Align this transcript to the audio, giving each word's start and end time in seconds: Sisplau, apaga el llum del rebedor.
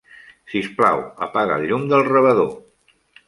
Sisplau, 0.53 1.01
apaga 1.27 1.59
el 1.61 1.67
llum 1.71 1.87
del 1.93 2.05
rebedor. 2.09 2.51